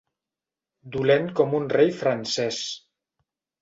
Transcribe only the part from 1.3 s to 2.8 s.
com un rei francès.